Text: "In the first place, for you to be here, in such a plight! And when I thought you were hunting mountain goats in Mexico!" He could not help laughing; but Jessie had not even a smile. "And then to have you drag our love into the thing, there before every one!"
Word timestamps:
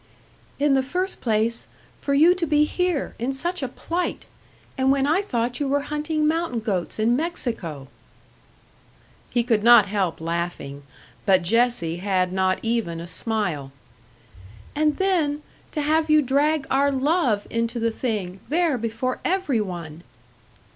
"In 0.57 0.73
the 0.73 0.81
first 0.81 1.21
place, 1.21 1.67
for 1.99 2.15
you 2.15 2.33
to 2.33 2.47
be 2.47 2.63
here, 2.63 3.13
in 3.19 3.31
such 3.31 3.61
a 3.61 3.67
plight! 3.67 4.25
And 4.75 4.89
when 4.91 5.05
I 5.05 5.21
thought 5.21 5.59
you 5.59 5.67
were 5.67 5.81
hunting 5.81 6.27
mountain 6.27 6.59
goats 6.59 6.97
in 6.97 7.15
Mexico!" 7.15 7.87
He 9.29 9.43
could 9.43 9.63
not 9.63 9.85
help 9.85 10.19
laughing; 10.19 10.81
but 11.27 11.43
Jessie 11.43 11.97
had 11.97 12.33
not 12.33 12.57
even 12.63 12.99
a 12.99 13.05
smile. 13.05 13.71
"And 14.73 14.97
then 14.97 15.43
to 15.69 15.81
have 15.81 16.09
you 16.09 16.23
drag 16.23 16.65
our 16.71 16.91
love 16.91 17.45
into 17.51 17.79
the 17.79 17.91
thing, 17.91 18.39
there 18.49 18.79
before 18.79 19.19
every 19.23 19.61
one!" 19.61 20.01